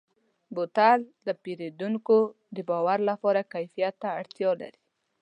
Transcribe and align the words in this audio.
بوتل 0.55 0.99
د 1.27 1.27
پیرودونکو 1.43 2.17
د 2.55 2.57
باور 2.69 2.99
لپاره 3.09 3.49
کیفیت 3.53 3.93
ته 4.01 4.07
اړتیا 4.19 4.51
لري. 4.61 4.79